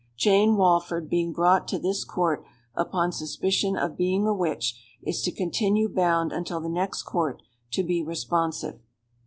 [0.17, 5.31] "Jane Walford being brought to this court upon suspicion of being a witch, is to
[5.31, 7.43] continue bound until the next court,
[7.73, 8.79] to be responsive.